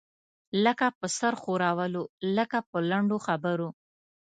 [0.63, 2.03] لکه په سر ښورولو،
[2.37, 3.69] لکه په لنډو خبرو.